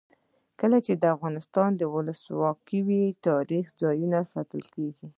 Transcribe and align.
کله 0.59 0.77
چې 0.85 0.91
افغانستان 1.15 1.71
کې 1.79 1.85
ولسواکي 1.93 2.79
وي 2.87 3.03
تاریخي 3.27 3.73
ځایونه 3.81 4.19
ساتل 4.33 4.61
کیږي. 4.75 5.05